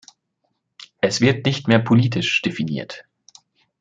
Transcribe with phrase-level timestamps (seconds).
[0.99, 3.05] Es wird nicht mehr politisch definiert.